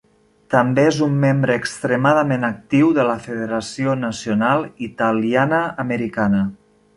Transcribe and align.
També 0.51 0.85
és 0.91 0.95
un 1.07 1.17
membre 1.25 1.57
extremadament 1.63 2.47
actiu 2.49 2.89
de 2.99 3.05
la 3.09 3.17
Federació 3.27 3.95
Nacional 4.07 4.67
Italiana-Americana. 4.89 6.43